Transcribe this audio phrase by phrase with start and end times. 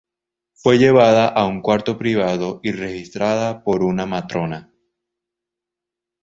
[0.55, 4.73] Fue llevada a un cuarto privado y registrada por una matrona.